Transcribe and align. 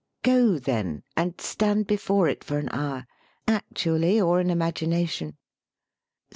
Go, 0.23 0.57
then, 0.57 1.03
and 1.15 1.39
stand 1.39 1.85
before 1.85 2.27
it 2.27 2.43
for 2.43 2.57
an 2.57 2.69
hour, 2.71 3.05
actually 3.47 4.19
or 4.19 4.41
in 4.41 4.49
imagination. 4.49 5.37